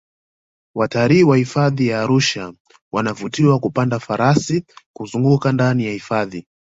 [0.75, 2.53] watalii wa hifadhi ya arusha
[2.91, 6.47] wanavutiwa kupanda farasi kuzungaka ndani ya hifadhi